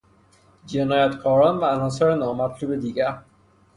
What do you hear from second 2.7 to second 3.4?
دیگر